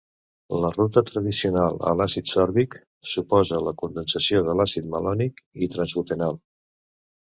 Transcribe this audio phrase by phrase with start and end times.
[0.61, 2.77] La ruta tradicional a l'àcid sòrbic
[3.11, 6.41] suposa la condensació de l'àcid malònic i trans-butenal.